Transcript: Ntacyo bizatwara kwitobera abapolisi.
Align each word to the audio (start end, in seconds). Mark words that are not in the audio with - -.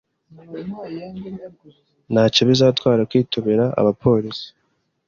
Ntacyo 2.11 2.41
bizatwara 2.49 3.01
kwitobera 3.09 3.65
abapolisi. 3.79 4.47